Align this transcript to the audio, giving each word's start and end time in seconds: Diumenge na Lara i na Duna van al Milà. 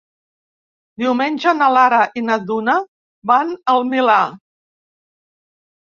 Diumenge 1.03 1.53
na 1.59 1.67
Lara 1.75 2.01
i 2.21 2.25
na 2.31 2.39
Duna 2.49 2.79
van 3.35 3.55
al 3.77 3.89
Milà. 3.95 4.21